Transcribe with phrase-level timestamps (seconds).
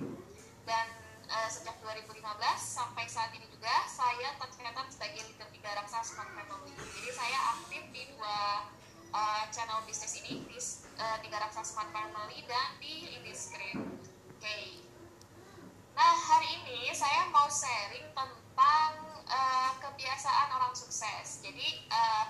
[0.65, 0.85] Dan
[1.29, 2.21] uh, sejak 2015
[2.57, 6.73] sampai saat ini juga saya tercatat sebagai leader tiga raksasa Smart Family.
[6.77, 8.69] Jadi saya aktif di dua
[9.15, 10.59] uh, channel bisnis ini di
[10.99, 14.03] uh, tiga raksasa smart family dan di indiscreet oke
[14.39, 14.83] okay.
[15.95, 18.91] nah hari ini saya mau sharing tentang
[19.31, 22.25] uh, kebiasaan orang sukses jadi uh,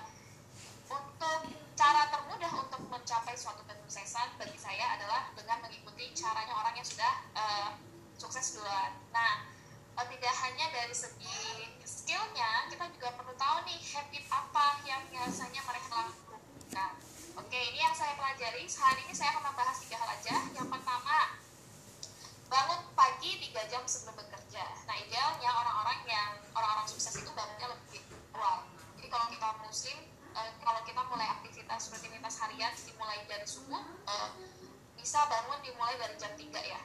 [0.86, 6.88] untuk cara termudah untuk mencapai suatu kesuksesan bagi saya adalah dengan mengikuti caranya orang yang
[6.88, 7.70] sudah uh,
[8.16, 9.44] sukses duluan nah
[9.96, 15.92] tidak hanya dari segi skillnya kita juga perlu tahu nih habit apa yang biasanya mereka
[16.08, 16.92] lakukan
[17.36, 18.64] oke ini yang saya pelajari.
[18.64, 20.34] Hari ini saya akan membahas tiga hal aja.
[20.56, 21.16] Yang pertama,
[22.48, 24.64] bangun pagi tiga jam sebelum bekerja.
[24.88, 28.02] Nah, idealnya orang-orang yang orang-orang sukses itu bangunnya lebih
[28.34, 28.66] awal.
[28.98, 29.98] Jadi kalau kita muslim,
[30.36, 34.30] eh, kalau kita mulai aktivitas rutinitas harian dimulai dari subuh, eh,
[34.96, 36.80] bisa bangun dimulai dari jam 3 ya,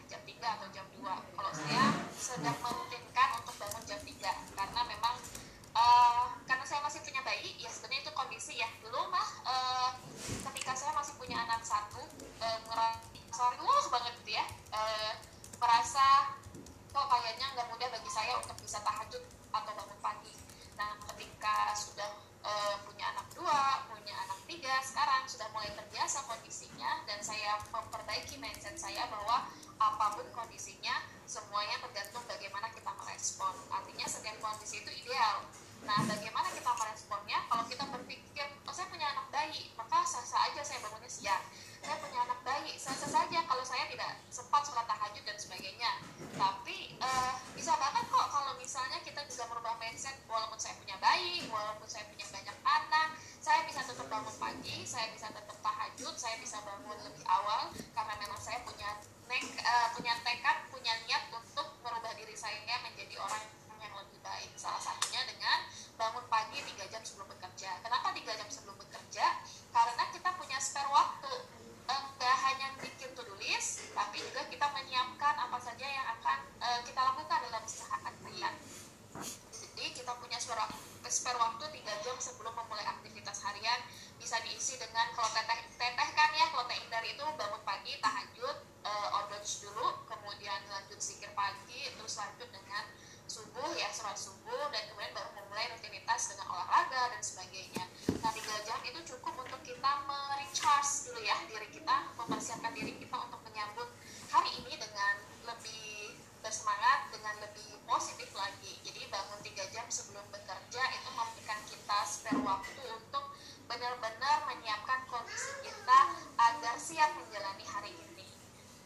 [117.18, 118.28] menjalani hari ini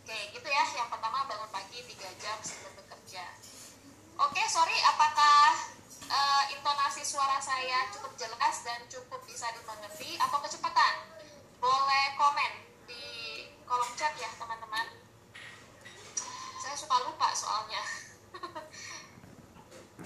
[0.02, 3.24] oke gitu ya yang pertama bangun pagi tiga jam sebelum bekerja
[4.16, 5.76] Oke, sorry, apakah
[6.08, 11.04] uh, intonasi suara saya cukup jelas dan cukup bisa dimengerti atau kecepatan?
[11.60, 13.04] Boleh komen di
[13.68, 14.88] kolom chat ya, teman-teman.
[16.64, 17.84] Saya suka lupa soalnya.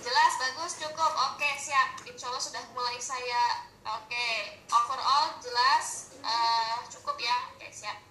[0.10, 1.14] jelas, bagus, cukup.
[1.30, 2.02] Oke, siap.
[2.10, 3.70] Insya Allah sudah mulai saya.
[3.94, 7.54] Oke, overall jelas, uh, cukup ya.
[7.54, 8.09] Oke, siap.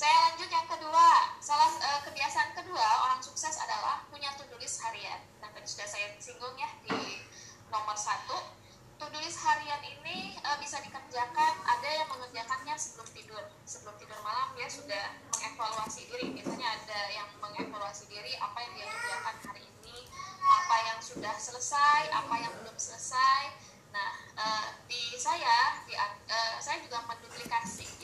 [0.00, 1.36] Saya lanjut yang kedua.
[1.44, 5.20] Salah uh, kebiasaan kedua orang sukses adalah punya tulis harian.
[5.44, 7.20] Nah, tadi sudah saya singgung ya di
[7.68, 8.56] nomor satu.
[8.96, 11.52] Tulis harian ini uh, bisa dikerjakan.
[11.68, 13.44] Ada yang mengerjakannya sebelum tidur.
[13.68, 16.32] Sebelum tidur malam ya sudah mengevaluasi diri.
[16.32, 20.08] Misalnya ada yang mengevaluasi diri apa yang dia kerjakan hari ini,
[20.40, 23.52] apa yang sudah selesai, apa yang belum selesai.
[23.92, 28.00] Nah, uh, di saya, di, uh, saya juga menduplikasi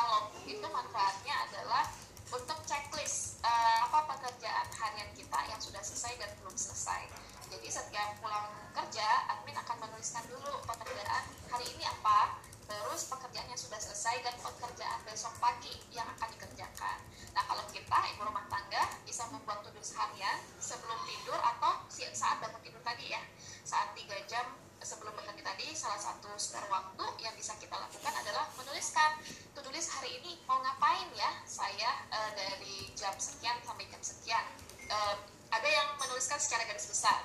[0.00, 1.84] katalog itu manfaatnya adalah
[2.32, 7.04] untuk checklist uh, apa pekerjaan harian kita yang sudah selesai dan belum selesai.
[7.52, 13.60] Jadi setiap pulang kerja, admin akan menuliskan dulu pekerjaan hari ini apa, terus pekerjaan yang
[13.60, 16.96] sudah selesai dan pekerjaan besok pagi yang akan dikerjakan.
[17.36, 22.64] Nah kalau kita ibu rumah tangga bisa membuat tugas harian sebelum tidur atau saat bangun
[22.64, 23.20] tidur tadi ya,
[23.68, 24.48] saat 3 jam
[24.90, 29.22] sebelum bekerja tadi salah satu spare waktu yang bisa kita lakukan adalah menuliskan.
[29.54, 34.42] Tulis hari ini mau ngapain ya saya uh, dari jam sekian sampai jam sekian?
[34.90, 35.14] Uh,
[35.54, 37.22] ada yang menuliskan secara garis besar.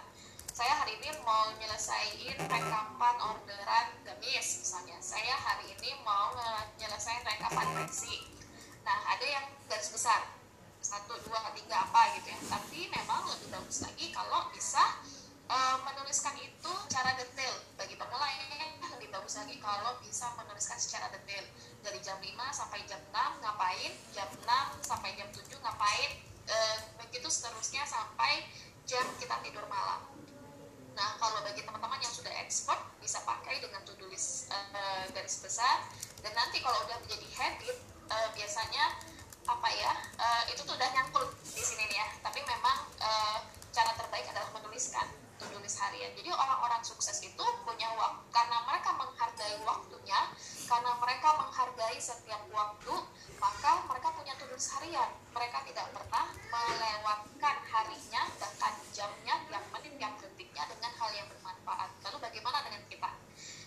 [0.54, 5.02] Saya hari ini mau nyelesain rekapan orderan gamis misalnya.
[5.02, 6.38] Saya hari ini mau
[6.78, 8.30] nyelesain rekapan reaksi
[8.86, 10.30] nah ada yang garis besar.
[10.86, 12.40] Satu dua tiga apa gitu ya.
[12.46, 15.02] Tapi memang lebih bagus lagi kalau bisa
[15.50, 17.54] uh, menuliskan itu secara detail.
[17.78, 21.46] Bagi pemula ini lebih bagus lagi kalau bisa menuliskan secara detail.
[21.86, 23.92] Dari jam 5 sampai jam 6 ngapain?
[24.16, 24.46] Jam 6
[24.82, 26.12] sampai jam 7 ngapain?
[26.46, 28.46] Uh, begitu seterusnya sampai
[28.86, 30.06] jam kita tidur malam.
[30.96, 35.84] Nah, kalau bagi teman-teman yang sudah ekspor, bisa pakai dengan to-do list uh, garis besar.
[36.24, 37.78] Dan nanti kalau udah menjadi habit,
[38.08, 38.96] uh, biasanya
[39.46, 42.08] apa ya, uh, itu tuh udah nyangkul di sini nih ya.
[42.24, 43.38] Tapi memang uh,
[43.76, 45.25] cara terbaik adalah menuliskan
[45.66, 46.14] list harian.
[46.14, 50.20] Jadi orang-orang sukses itu punya waktu, karena mereka menghargai waktunya,
[50.70, 52.94] karena mereka menghargai setiap waktu,
[53.42, 55.10] maka mereka punya to-do list harian.
[55.34, 61.90] Mereka tidak pernah melewatkan harinya, bahkan jamnya, tiap menit, tiap detiknya dengan hal yang bermanfaat.
[62.06, 63.12] Lalu bagaimana dengan kita?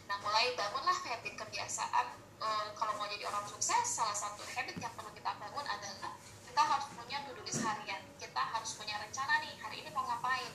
[0.09, 2.07] Nah, mulai bangunlah habit kebiasaan.
[2.39, 2.49] E,
[2.79, 6.15] kalau mau jadi orang sukses, salah satu habit yang perlu kita bangun adalah
[6.47, 8.01] kita harus punya to-do list harian.
[8.17, 10.53] Kita harus punya rencana nih, hari ini mau ngapain.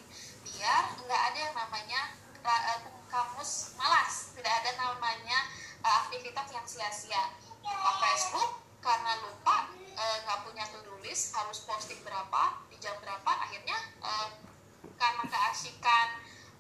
[0.63, 2.15] Biar nggak ada yang namanya
[2.47, 2.79] uh,
[3.11, 4.31] kamus malas.
[4.31, 5.43] Tidak ada namanya
[5.83, 7.35] uh, aktivitas yang sia-sia.
[7.59, 13.75] Buka Facebook, karena lupa nggak punya to-do list, harus posting berapa, di jam berapa, akhirnya
[14.03, 14.31] uh,
[14.95, 16.07] karena keasikan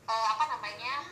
[0.03, 1.03] apa namanya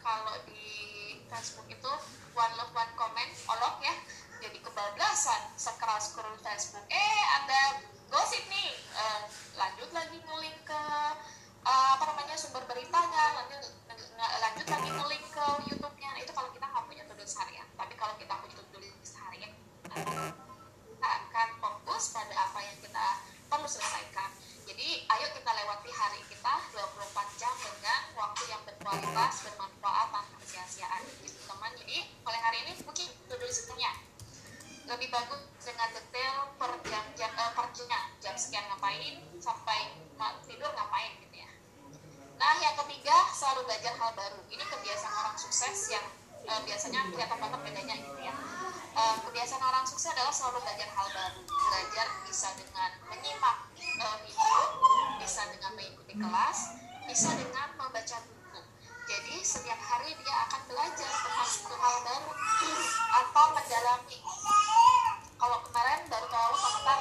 [0.00, 1.92] kalau di Facebook itu
[2.32, 3.92] one love one comment olok ya
[4.40, 8.72] jadi kebablasan sekeras scroll Facebook eh ada gosip nih
[9.56, 10.82] lanjut lagi ngulik ke
[11.64, 13.62] uh, apa namanya sumber beritanya lanjut
[14.18, 16.10] lanjut lagi ngulik ke YouTube-nya.
[16.22, 17.66] Itu kalau kita nggak punya tulis harian.
[17.74, 19.52] Tapi kalau kita punya tulis harian
[19.88, 23.06] kita akan fokus pada apa yang kita
[23.48, 24.30] perlu selesaikan.
[24.68, 31.02] Jadi ayo kita lewati hari kita 24 jam dengan waktu yang berkualitas, bermanfaat, tanpa sia-siaan.
[31.24, 31.72] Gitu teman.
[31.80, 33.92] Jadi mulai hari ini mungkin to-do listnya
[34.88, 39.92] lebih bagus dengan detail per jam, jam uh, per jamnya jam sekian ngapain sampai
[40.48, 41.50] tidur ngapain gitu ya.
[42.40, 44.40] Nah yang ketiga selalu belajar hal baru.
[44.50, 46.02] Ini kebiasaan orang sukses yang
[46.50, 48.34] uh, biasanya kelihatan banget bedanya gitu ya.
[48.98, 51.40] Uh, kebiasaan orang sukses adalah selalu belajar hal baru.
[51.46, 53.56] Belajar bisa dengan menyimak
[54.02, 54.58] uh, video,
[55.22, 56.58] bisa dengan mengikuti kelas,
[57.06, 58.60] bisa dengan membaca buku.
[59.06, 62.30] Jadi setiap hari dia akan belajar tentang satu hal baru
[63.22, 64.18] atau mendalami.
[65.38, 67.00] Kalau kemarin baru tahu tentang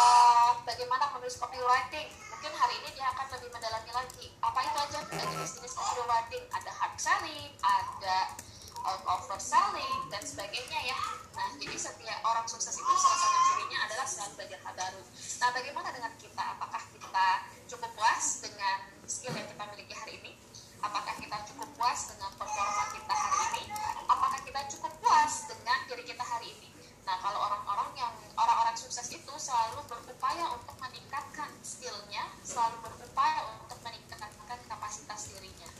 [0.00, 2.08] uh, bagaimana menulis copywriting,
[2.42, 4.26] mungkin hari ini dia akan lebih mendalami lagi.
[4.42, 6.42] Apa itu aja jenis-jenis copywriting?
[6.50, 8.34] Ada hard selling, ada
[8.82, 10.98] uh, selling dan sebagainya ya.
[11.38, 15.02] Nah, jadi setiap orang sukses itu salah satu cirinya adalah selalu belajar hal baru.
[15.38, 16.44] Nah, bagaimana dengan kita?
[16.58, 17.26] Apakah kita
[17.70, 20.34] cukup puas dengan skill yang kita miliki hari ini?
[20.82, 23.78] Apakah kita cukup puas dengan performa kita hari ini?
[24.10, 26.81] Apakah kita cukup puas dengan diri kita hari ini?
[27.02, 33.78] Nah, kalau orang-orang yang orang-orang sukses itu selalu berupaya untuk meningkatkan skillnya, selalu berupaya untuk
[33.82, 35.70] meningkatkan kapasitas dirinya.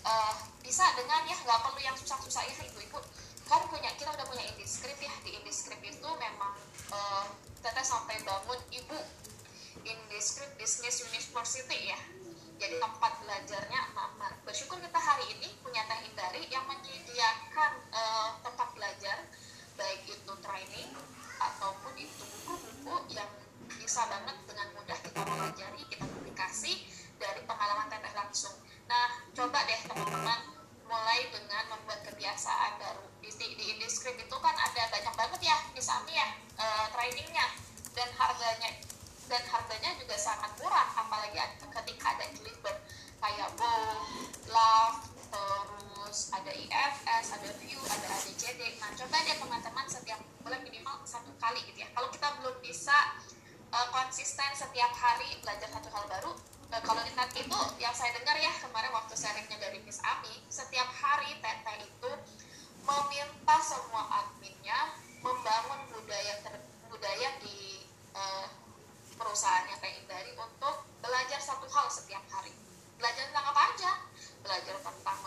[0.00, 0.34] Uh,
[0.64, 3.02] bisa dengan ya nggak perlu yang susah-susah ya ibu-ibu.
[3.50, 6.54] Kan punya kita udah punya Indiscript ya di Indiscript itu memang
[6.94, 7.26] uh,
[7.60, 8.98] teteh sampai bangun ibu
[9.82, 12.00] Indiscript Business University ya.
[12.60, 18.68] Jadi tempat belajarnya mama bersyukur kita hari ini punya Teh Indari yang menyediakan uh, tempat
[18.76, 19.16] belajar
[19.80, 20.90] baik itu training
[21.40, 23.30] ataupun itu buku-buku yang
[23.80, 26.84] bisa banget dengan mudah kita pelajari kita publikasi
[27.16, 28.52] dari pengalaman teteh langsung.
[28.84, 30.40] Nah, coba deh teman-teman
[30.84, 33.06] mulai dengan membuat kebiasaan baru.
[33.24, 36.28] Di, di, di Indiscript itu kan ada banyak banget ya, misalnya ya,
[36.60, 37.46] uh, trainingnya.
[37.90, 38.70] Dan harganya
[39.30, 42.74] dan harganya juga sangat murah apalagi ketika ada deliver
[43.22, 43.70] kayak Bo,
[44.50, 44.98] Love,
[45.30, 48.82] terus ada IFS, ada View, ada ADCD.
[48.82, 51.88] Nah, coba deh teman-teman setiap bulan minimal satu kali gitu ya.
[51.94, 53.14] Kalau kita belum bisa
[53.70, 56.32] uh, konsisten setiap hari belajar satu hal baru,
[56.70, 60.86] Nah, kalau di itu yang saya dengar ya kemarin waktu sharingnya dari Miss Ami, setiap
[60.86, 62.10] hari Teteh itu
[62.86, 66.54] meminta semua adminnya membangun budaya ter,
[66.86, 67.82] budaya di
[68.14, 68.46] uh,
[69.18, 72.54] perusahaannya Teh Indari untuk belajar satu hal setiap hari
[74.40, 75.18] belajar tentang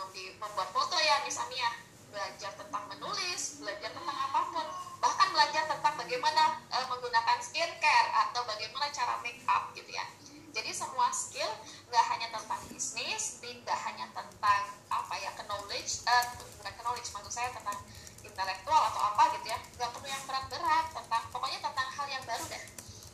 [0.42, 1.70] membuat foto ya misalnya
[2.14, 4.68] belajar tentang menulis belajar tentang apa pun.
[5.02, 10.06] Bahkan belajar tentang bagaimana e, menggunakan skincare atau bagaimana cara make up gitu ya.
[10.54, 11.50] Jadi semua skill
[11.90, 16.26] nggak hanya tentang bisnis tidak hanya tentang apa ya knowledge eh,
[16.62, 17.82] bukan knowledge maksud saya tentang
[18.22, 19.58] intelektual atau apa gitu ya.
[19.58, 22.64] Nggak perlu yang berat-berat tentang pokoknya tentang hal yang baru deh.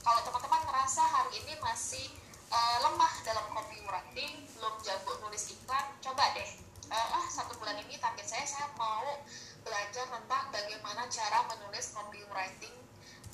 [0.04, 2.06] Kalau teman-teman ngerasa hari ini masih
[2.50, 5.86] uh, lemah dalam copywriting belum jago nulis iklan.
[6.02, 6.50] Coba deh.
[6.90, 9.22] Uh, ah satu bulan ini target saya saya mau
[9.62, 12.74] belajar tentang bagaimana cara menulis copywriting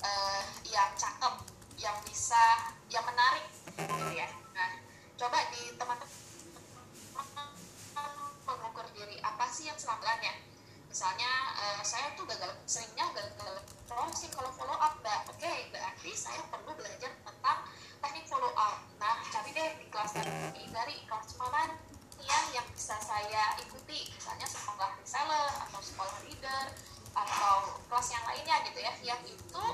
[0.04, 1.34] uh, yang cakep
[1.80, 4.28] yang bisa yang menarik gitu ya.
[4.52, 4.70] Nah
[5.16, 7.48] coba di teman-teman
[8.46, 10.44] mengukur diri apa sih yang selangkannya
[10.86, 15.24] misalnya uh, saya tuh gagal seringnya gagal closing kalau follow up mbak.
[15.32, 17.58] Oke okay, berarti saya perlu belajar tentang
[18.26, 21.74] follow up nah cari deh di kelas dari dari kelas mana
[22.26, 24.10] ya yang bisa saya ikuti.
[24.10, 26.64] Misalnya sekolah reseller atau sekolah leader
[27.16, 29.64] atau kelas yang lainnya gitu ya yang itu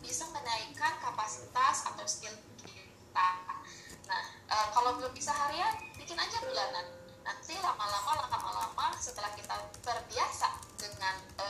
[0.00, 2.32] bisa menaikkan kapasitas atau skill
[2.62, 3.30] kita.
[4.06, 6.86] Nah e, kalau belum bisa harian bikin aja bulanan.
[7.26, 11.46] Nanti lama-lama lama-lama setelah kita terbiasa dengan e,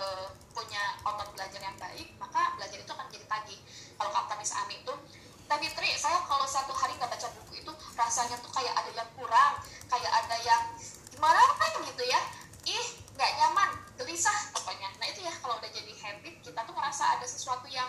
[0.57, 3.61] punya otot belajar yang baik maka belajar itu akan jadi tagih.
[4.01, 4.95] Kalau kata Miss Ami itu
[5.47, 9.11] tapi Tri saya kalau satu hari nggak baca buku itu rasanya tuh kayak ada yang
[9.15, 9.53] kurang
[9.87, 10.63] kayak ada yang
[11.15, 12.21] gimana kan gitu ya.
[12.67, 14.91] Ih nggak nyaman gelisah pokoknya.
[14.99, 17.89] Nah itu ya kalau udah jadi habit kita tuh merasa ada sesuatu yang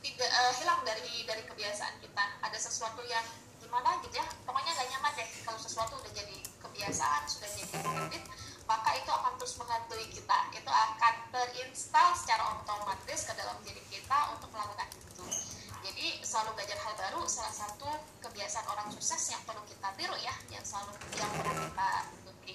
[0.00, 2.24] tidak uh, hilang dari dari kebiasaan kita.
[2.40, 3.24] Ada sesuatu yang
[3.60, 5.28] gimana gitu ya pokoknya nggak nyaman deh.
[5.44, 8.24] Kalau sesuatu udah jadi kebiasaan sudah jadi habit
[8.64, 10.38] maka itu akan terus menghantui kita.
[10.56, 15.53] Itu akan terinstall secara otomatis ke dalam diri kita untuk melakukan itu
[15.84, 17.88] jadi selalu belajar hal baru salah satu
[18.24, 21.90] kebiasaan orang sukses yang perlu kita tiru ya yang selalu yang perlu kita
[22.24, 22.54] ikuti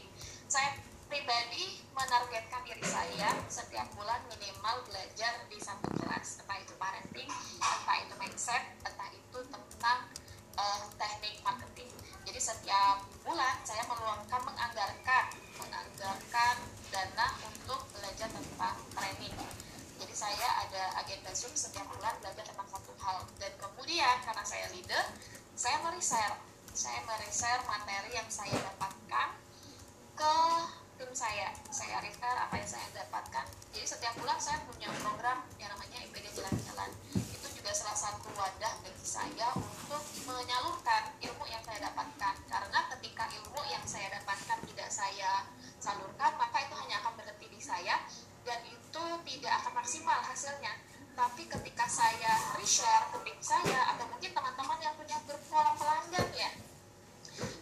[0.50, 7.30] saya pribadi menargetkan diri saya setiap bulan minimal belajar di satu kelas entah itu parenting
[7.62, 10.00] entah itu mindset entah itu tentang
[10.60, 11.90] uh, teknik marketing.
[12.28, 15.26] Jadi setiap bulan saya meluangkan menganggarkan
[15.60, 16.56] menganggarkan
[16.92, 19.36] dana untuk belajar tentang training.
[20.00, 24.72] Jadi saya ada agenda Zoom setiap bulan belajar tentang satu hal dan kemudian karena saya
[24.72, 25.03] leader,
[25.60, 26.32] saya mereser,
[26.72, 29.29] saya mereser materi yang saya dapatkan
[30.15, 30.36] ke
[30.96, 31.51] tim saya.
[31.68, 33.46] Saya refer apa yang saya dapatkan.
[33.75, 36.91] Jadi setiap bulan saya punya program yang namanya IPD Jalan-Jalan
[37.70, 42.09] juga salah satu wadah bagi saya untuk menyalurkan ilmu yang saya dapatkan
[51.20, 56.28] tapi ketika saya reshare ke tim saya atau mungkin teman-teman yang punya grup kolam pelanggan
[56.32, 56.48] ya.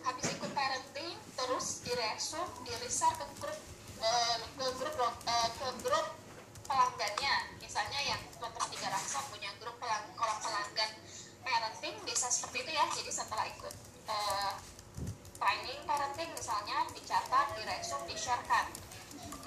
[0.05, 3.57] Habis ikut parenting terus diresum di reshare ke grup
[3.97, 6.07] uh, ke grup uh, ke grup
[6.69, 7.57] pelanggannya.
[7.57, 10.91] Misalnya yang dokter tiga rasa punya grup pelang, kolam pelanggan
[11.41, 12.85] parenting bisa seperti itu ya.
[12.93, 13.73] Jadi setelah ikut
[14.05, 14.53] uh,
[15.41, 18.69] training parenting misalnya dicatat direksum sharekan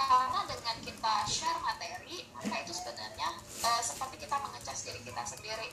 [0.07, 3.28] karena dengan kita share materi maka itu sebenarnya
[3.64, 5.69] uh, seperti kita mengecas diri kita sendiri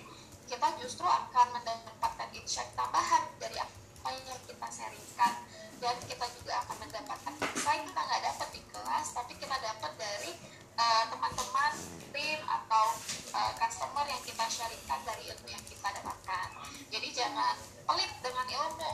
[0.48, 5.34] kita justru akan mendapatkan insight tambahan dari apa yang kita sharingkan.
[5.77, 10.31] Dan kita juga akan mendapatkan insight kita nggak dapat di kelas tapi kita dapat dari
[10.77, 12.86] Eh, teman-teman uh, tim atau
[13.34, 16.48] uh, customer yang kita sharingkan dari ilmu yang kita dapatkan.
[16.93, 17.57] Jadi jangan
[17.89, 18.91] pelit dengan ilmu.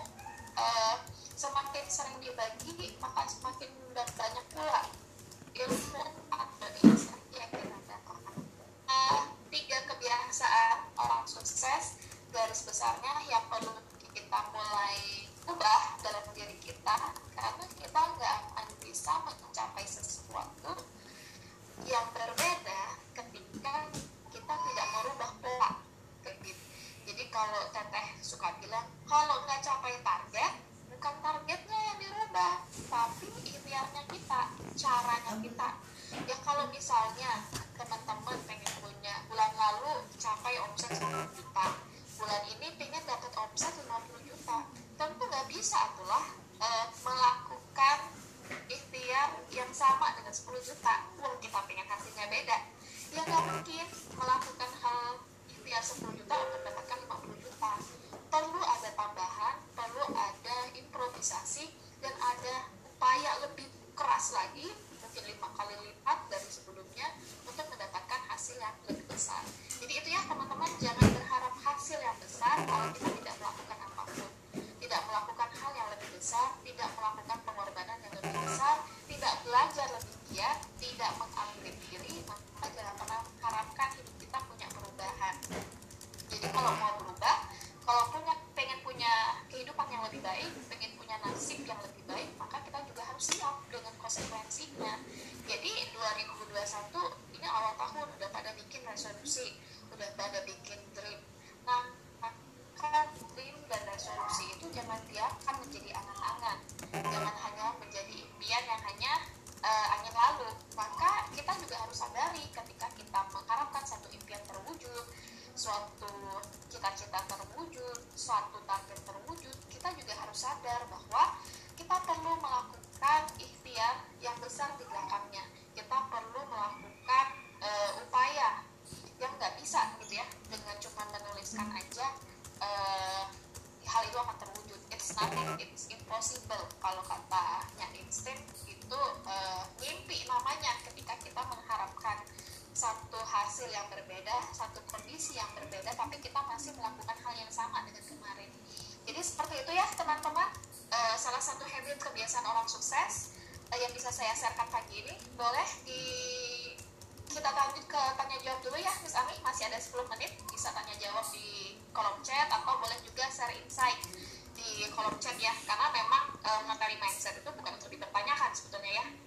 [0.55, 0.95] Uh,
[1.35, 4.85] semakin sering dibagi maka semakin banyak pula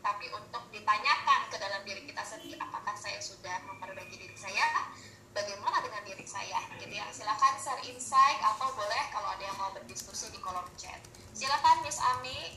[0.06, 4.86] tapi untuk ditanyakan ke dalam diri kita sendiri apakah saya sudah memperbaiki diri saya?
[5.34, 6.62] Bagaimana dengan diri saya?
[6.78, 7.10] Gitu ya.
[7.10, 11.02] Silakan share insight atau boleh kalau ada yang mau berdiskusi di kolom chat.
[11.34, 12.54] Silakan Miss Ami.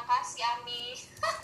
[0.00, 0.96] terima kasih Ami.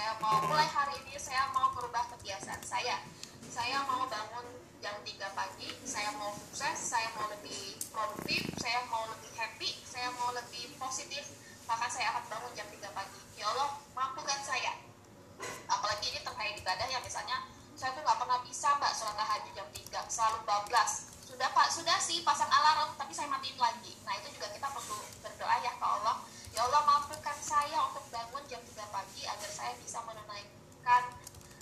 [0.00, 3.04] saya mau mulai hari ini saya mau merubah kebiasaan saya.
[3.52, 4.48] Saya mau bangun
[4.80, 10.08] jam 3 pagi saya mau sukses saya mau lebih produktif saya mau lebih happy saya
[10.16, 11.36] mau lebih positif.
[11.68, 13.20] Maka saya akan bangun jam 3 pagi.
[13.36, 14.72] Ya Allah mampukan saya.
[15.68, 17.44] Apalagi ini terkait ibadah ya misalnya
[17.76, 21.12] saya tuh nggak pernah bisa mbak sholat tahajud jam 3 selalu bablas.
[21.28, 24.96] Sudah pak sudah sih pasang alarm tapi saya matiin lagi nah itu juga kita perlu
[25.20, 26.16] berdoa ya ke Allah
[26.50, 31.02] ya Allah mampukan saya untuk bangun jam 3 pagi agar saya bisa menunaikan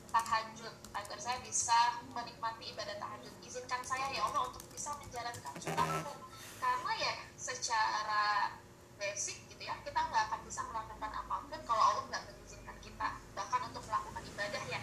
[0.09, 3.32] tahajud agar saya bisa menikmati ibadah tahajud.
[3.40, 6.12] Izinkan saya ya Allah untuk bisa menjalankan sunnahmu
[6.61, 8.52] karena ya secara
[9.00, 13.08] basic gitu ya kita nggak akan bisa melakukan apa pun kalau Allah nggak mengizinkan kita
[13.32, 14.80] bahkan untuk melakukan ibadah ya.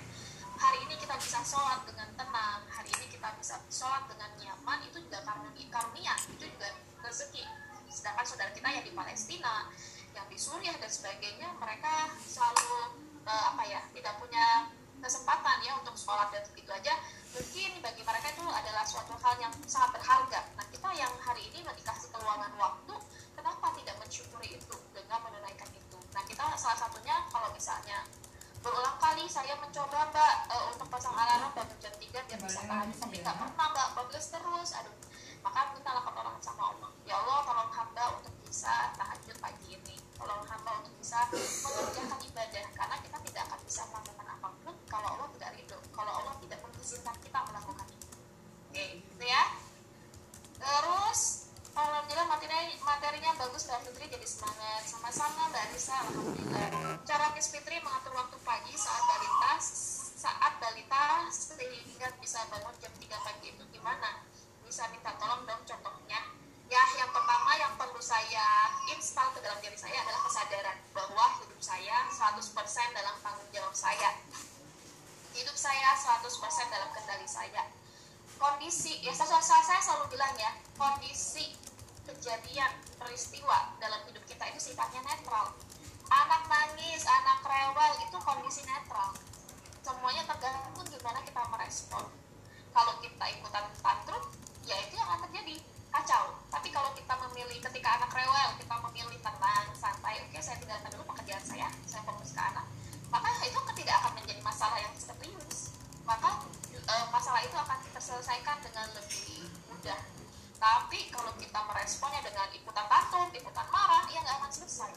[0.57, 4.97] Hari ini kita bisa sholat dengan tenang hari ini kita bisa sholat dengan nyaman itu
[5.05, 6.73] juga karunia, itu juga
[7.05, 7.45] rezeki.
[7.93, 9.69] Sedangkan saudara kita yang di Palestina
[10.15, 12.95] yang di Suriah dan sebagainya mereka selalu
[13.27, 14.71] uh, apa ya tidak punya
[15.05, 16.97] kesempatan ya untuk sholat dan begitu aja
[17.29, 20.41] mungkin bagi mereka itu adalah suatu hal yang sangat berharga.
[20.57, 22.95] Nah kita yang hari ini dikasih keluangan waktu
[23.37, 25.97] kenapa tidak mensyukuri itu dengan menunaikan itu?
[26.09, 28.01] Nah kita salah satunya kalau misalnya
[28.65, 32.97] berulang kali saya mencoba mbak uh, untuk pasang alarm bangun jam 3 biar bisa tahajud
[32.97, 34.69] tapi nggak pernah mbak bablas terus.
[34.73, 34.95] Aduh
[35.45, 36.89] maka kita lakukan orang sama Allah.
[37.05, 40.01] Ya Allah tolong hamba untuk bisa tahajud pagi ini.
[40.17, 44.14] Tolong hamba untuk bisa mengerjakan ibadah karena kita tidak akan bisa melakukan
[44.95, 48.07] kalau Allah tidak ridho kalau Allah tidak mengizinkan kita melakukan itu.
[48.71, 49.43] Oke itu ya.
[50.55, 54.87] Terus Alhamdulillah materinya, materinya bagus Mbak Fitri jadi semangat.
[54.87, 56.71] Sama-sama Mbak Risa Alhamdulillah.
[57.03, 59.51] Cara Miss Fitri mengatur waktu pagi saat balita
[60.15, 64.23] saat balita sehingga bisa bangun jam 3 pagi itu gimana?
[64.63, 66.33] Bisa minta tolong dong contohnya.
[66.65, 71.61] Ya yang pertama yang perlu saya install ke dalam diri saya adalah kesadaran bahwa hidup
[71.61, 72.41] saya 100%
[72.95, 74.17] dalam tanggung jawab saya
[75.35, 76.23] hidup saya 100%
[76.71, 77.67] dalam kendali saya.
[78.39, 81.55] Kondisi ya saya, saya, saya selalu bilang ya kondisi
[82.07, 85.51] kejadian peristiwa dalam hidup kita itu sifatnya netral.
[86.07, 89.11] Anak nangis anak rewel itu kondisi netral.
[89.83, 92.07] Semuanya tergantung gimana kita merespon.
[92.71, 94.23] Kalau kita ikutan tantrum
[94.63, 95.59] ya itu yang akan terjadi
[95.91, 96.35] kacau.
[96.51, 101.03] Tapi kalau kita memilih ketika anak rewel kita memilih tenang santai oke saya tinggalkan dulu
[101.15, 102.67] pekerjaan saya saya fokus ke anak
[103.21, 105.75] maka itu tidak akan menjadi masalah yang serius
[106.05, 106.45] maka
[106.77, 109.99] e, masalah itu akan terselesaikan dengan lebih mudah.
[110.55, 114.93] Tapi kalau kita meresponnya dengan ikutan takut ikutan marah ya nggak akan selesai.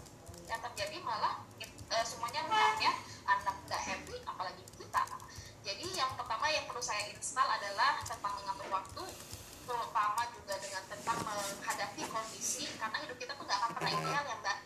[0.46, 2.92] Yang terjadi malah e, semuanya runyam ya.
[3.24, 5.02] Anak nggak happy apalagi kita.
[5.64, 9.04] Jadi yang pertama yang perlu saya install adalah tentang mengatur waktu
[9.68, 14.36] terutama juga dengan tentang menghadapi kondisi karena hidup kita tuh nggak akan pernah ideal ya
[14.40, 14.58] mbak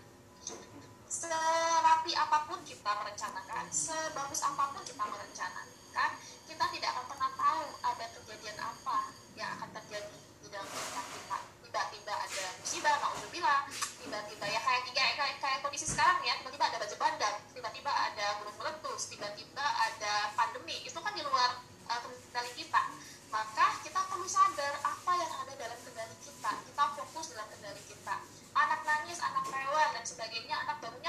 [2.02, 6.10] serapi apa pun kita merencanakan sebagus apa pun kita merencanakan
[6.50, 11.38] kita tidak akan pernah tahu ada kejadian apa yang akan terjadi di dalam kita.
[11.62, 13.70] Tiba-tiba ada musibah naudzubillah.
[14.02, 18.26] Tiba-tiba ya kayak kayak, kayak kayak kondisi sekarang ya tiba-tiba ada banjir bandang tiba-tiba ada
[18.42, 20.82] gunung meletus tiba-tiba ada pandemi.
[20.82, 22.82] Itu kan di luar uh, kendali kita.
[23.30, 26.50] Maka kita perlu sadar apa yang ada dalam kendali kita.
[26.66, 28.16] Kita fokus dalam kendali kita.
[28.52, 31.01] Anak nangis anak rewel dan sebagainya anak bangunnya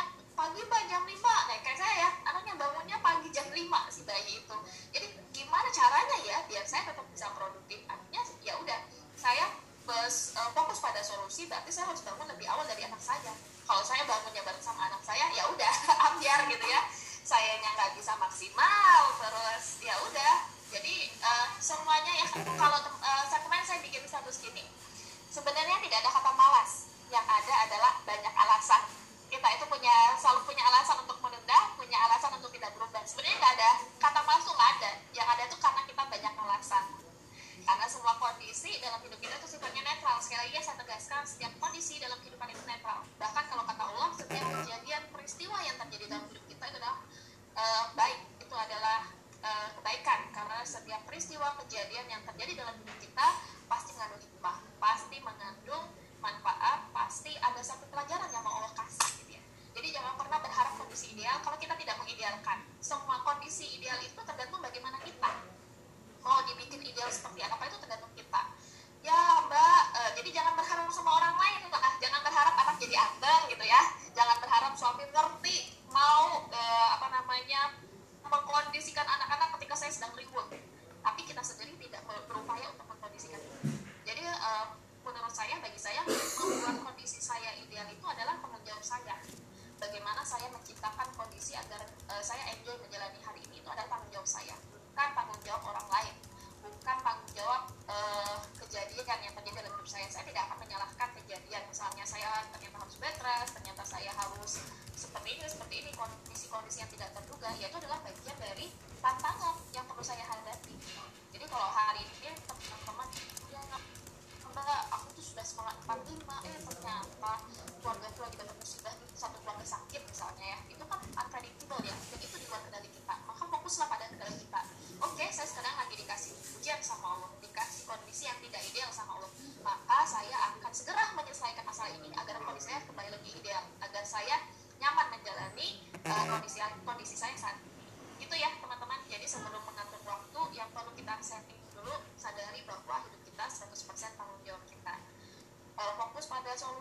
[0.54, 2.10] pagi mbak jam 5 nah kayak saya ya.
[2.30, 3.58] Anaknya bangunnya pagi jam 5
[3.90, 4.58] si bayi itu.
[4.94, 7.82] Jadi gimana caranya ya biar saya tetap bisa produktif?
[7.90, 8.80] Artinya ya udah
[9.18, 9.50] saya
[9.90, 13.34] bes, uh, fokus pada solusi berarti saya harus bangun lebih awal dari anak saya.
[13.66, 15.74] Kalau saya bangunnya bareng sama anak saya ya udah
[16.14, 16.86] ambiar gitu ya.
[17.26, 20.34] Sayanya nggak bisa maksimal terus ya udah.
[20.70, 24.62] Jadi uh, semuanya ya kalau uh, saya kemarin saya bikin status gini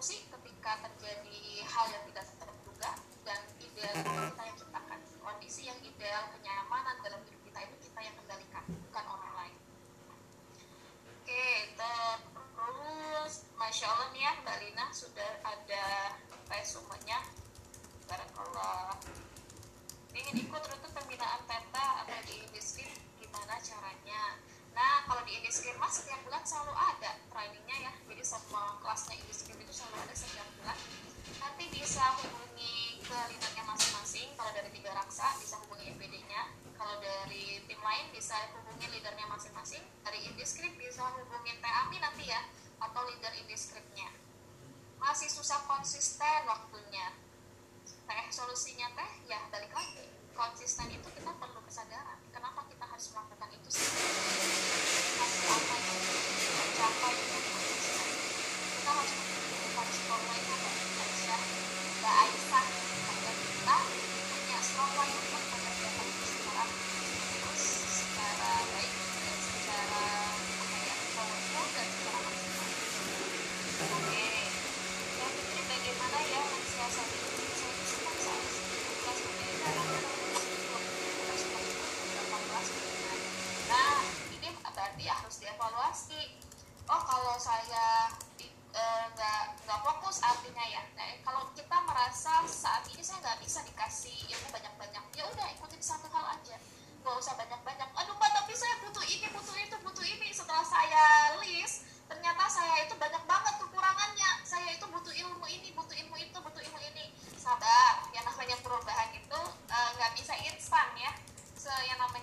[0.03, 2.03] solusi ketika terjadi hal yang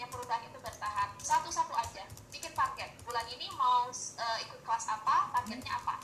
[0.09, 2.03] perubahan itu bertahap satu-satu aja.
[2.33, 2.89] Bikin target.
[3.05, 6.01] Bulan ini mau uh, ikut kelas apa targetnya apa?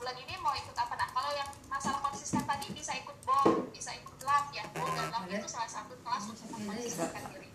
[0.00, 0.92] Bulan ini mau ikut apa?
[0.96, 4.64] Nah kalau yang masalah konsisten tadi bisa ikut bom bisa ikut lab ya.
[4.74, 7.48] Bom dan lab itu salah satu kelas untuk mengkonsistenkan diri.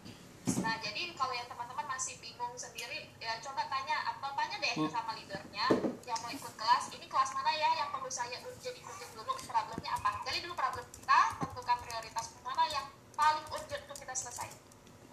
[0.63, 5.11] Nah jadi kalau yang teman-teman masih bingung sendiri ya coba tanya atau tanya deh sama
[5.17, 5.65] leadernya
[6.05, 6.83] yang mau ikut kelas?
[6.95, 9.33] Ini kelas mana ya yang perlu saya urgent ikutin dulu?
[9.45, 10.21] Problemnya apa?
[10.23, 12.85] Gali dulu problem kita tentukan prioritas mana yang
[13.17, 14.68] paling urgent untuk kita selesai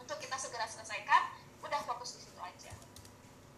[0.06, 1.34] untuk kita segera selesaikan
[1.66, 2.70] udah fokus di situ aja.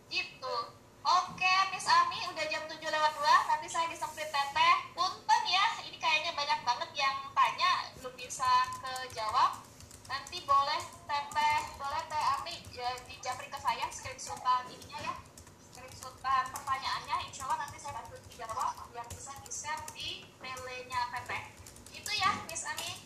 [0.09, 0.57] Gitu.
[1.05, 6.01] Oke Miss Ami udah jam 7 lewat 2 nanti saya disemprit teteh punten ya ini
[6.01, 8.49] kayaknya banyak banget yang tanya belum bisa
[8.81, 9.61] kejawab.
[10.09, 15.15] Nanti boleh teteh boleh teh Ami ya, di japri ke saya screenshotan ininya ya
[15.69, 17.29] screenshotan pertanyaannya.
[17.29, 21.43] Insya Allah nanti saya bantu dijawab yang bisa di share di relenya teteh
[21.93, 23.05] itu ya Miss Ami.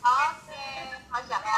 [0.00, 0.98] Oke okay.
[1.20, 1.52] okay.